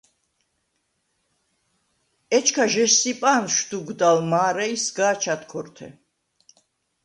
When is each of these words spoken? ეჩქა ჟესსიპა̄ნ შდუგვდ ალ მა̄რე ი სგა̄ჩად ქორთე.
ეჩქა 2.37 2.65
ჟესსიპა̄ნ 2.71 3.43
შდუგვდ 3.55 3.99
ალ 4.09 4.19
მა̄რე 4.31 4.65
ი 4.75 4.77
სგა̄ჩად 4.83 5.41
ქორთე. 5.51 5.87